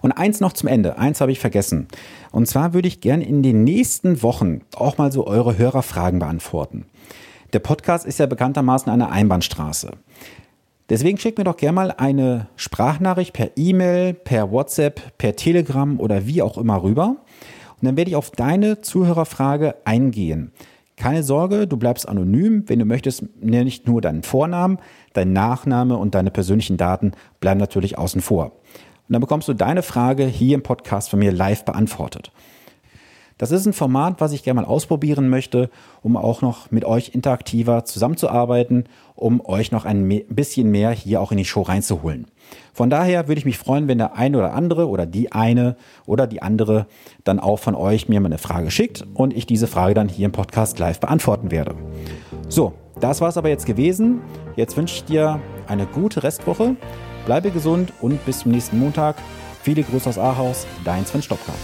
Und 0.00 0.12
eins 0.12 0.40
noch 0.40 0.52
zum 0.52 0.68
Ende, 0.68 0.98
eins 0.98 1.20
habe 1.20 1.32
ich 1.32 1.38
vergessen. 1.38 1.88
Und 2.32 2.46
zwar 2.46 2.72
würde 2.72 2.88
ich 2.88 3.00
gern 3.00 3.20
in 3.20 3.42
den 3.42 3.64
nächsten 3.64 4.22
Wochen 4.22 4.62
auch 4.74 4.98
mal 4.98 5.12
so 5.12 5.26
eure 5.26 5.58
Hörerfragen 5.58 6.18
beantworten. 6.18 6.86
Der 7.52 7.58
Podcast 7.58 8.06
ist 8.06 8.18
ja 8.18 8.26
bekanntermaßen 8.26 8.92
eine 8.92 9.10
Einbahnstraße. 9.10 9.92
Deswegen 10.88 11.18
schickt 11.18 11.38
mir 11.38 11.44
doch 11.44 11.56
gerne 11.56 11.74
mal 11.74 11.90
eine 11.92 12.48
Sprachnachricht 12.56 13.32
per 13.32 13.50
E-Mail, 13.56 14.14
per 14.14 14.50
WhatsApp, 14.50 15.16
per 15.18 15.36
Telegram 15.36 16.00
oder 16.00 16.26
wie 16.26 16.42
auch 16.42 16.58
immer 16.58 16.82
rüber. 16.82 17.16
Und 17.80 17.86
dann 17.86 17.96
werde 17.96 18.10
ich 18.10 18.16
auf 18.16 18.30
deine 18.30 18.80
Zuhörerfrage 18.80 19.76
eingehen. 19.84 20.52
Keine 21.00 21.22
Sorge, 21.22 21.66
du 21.66 21.78
bleibst 21.78 22.06
anonym. 22.06 22.64
Wenn 22.66 22.78
du 22.78 22.84
möchtest, 22.84 23.24
nicht 23.40 23.88
nur 23.88 24.02
deinen 24.02 24.22
Vornamen, 24.22 24.78
dein 25.14 25.32
Nachname 25.32 25.96
und 25.96 26.14
deine 26.14 26.30
persönlichen 26.30 26.76
Daten 26.76 27.12
bleiben 27.40 27.58
natürlich 27.58 27.96
außen 27.96 28.20
vor. 28.20 28.52
Und 29.08 29.14
dann 29.14 29.22
bekommst 29.22 29.48
du 29.48 29.54
deine 29.54 29.82
Frage 29.82 30.26
hier 30.26 30.54
im 30.54 30.62
Podcast 30.62 31.08
von 31.08 31.18
mir 31.18 31.32
live 31.32 31.64
beantwortet. 31.64 32.32
Das 33.40 33.52
ist 33.52 33.64
ein 33.64 33.72
Format, 33.72 34.20
was 34.20 34.32
ich 34.32 34.42
gerne 34.42 34.60
mal 34.60 34.66
ausprobieren 34.66 35.30
möchte, 35.30 35.70
um 36.02 36.18
auch 36.18 36.42
noch 36.42 36.70
mit 36.70 36.84
euch 36.84 37.14
interaktiver 37.14 37.86
zusammenzuarbeiten, 37.86 38.84
um 39.14 39.40
euch 39.42 39.72
noch 39.72 39.86
ein 39.86 40.06
bisschen 40.28 40.70
mehr 40.70 40.90
hier 40.90 41.22
auch 41.22 41.32
in 41.32 41.38
die 41.38 41.46
Show 41.46 41.62
reinzuholen. 41.62 42.26
Von 42.74 42.90
daher 42.90 43.28
würde 43.28 43.38
ich 43.38 43.46
mich 43.46 43.56
freuen, 43.56 43.88
wenn 43.88 43.96
der 43.96 44.14
eine 44.14 44.36
oder 44.36 44.52
andere 44.52 44.90
oder 44.90 45.06
die 45.06 45.32
eine 45.32 45.76
oder 46.04 46.26
die 46.26 46.42
andere 46.42 46.86
dann 47.24 47.40
auch 47.40 47.58
von 47.58 47.74
euch 47.74 48.10
mir 48.10 48.20
mal 48.20 48.26
eine 48.26 48.36
Frage 48.36 48.70
schickt 48.70 49.06
und 49.14 49.34
ich 49.34 49.46
diese 49.46 49.66
Frage 49.66 49.94
dann 49.94 50.10
hier 50.10 50.26
im 50.26 50.32
Podcast 50.32 50.78
live 50.78 51.00
beantworten 51.00 51.50
werde. 51.50 51.76
So, 52.50 52.74
das 53.00 53.22
war 53.22 53.30
es 53.30 53.38
aber 53.38 53.48
jetzt 53.48 53.64
gewesen. 53.64 54.20
Jetzt 54.56 54.76
wünsche 54.76 54.96
ich 54.96 55.04
dir 55.04 55.40
eine 55.66 55.86
gute 55.86 56.22
Restwoche. 56.24 56.76
Bleibe 57.24 57.50
gesund 57.50 57.94
und 58.02 58.22
bis 58.26 58.40
zum 58.40 58.52
nächsten 58.52 58.78
Montag. 58.78 59.16
Viele 59.62 59.82
Grüße 59.82 60.10
aus 60.10 60.18
Ahaus, 60.18 60.66
dein 60.84 61.06
Sven 61.06 61.22
Stopka. 61.22 61.54